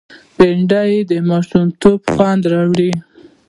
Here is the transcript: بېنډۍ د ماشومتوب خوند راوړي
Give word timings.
بېنډۍ 0.35 0.93
د 1.09 1.11
ماشومتوب 1.29 1.99
خوند 2.13 2.43
راوړي 2.51 2.91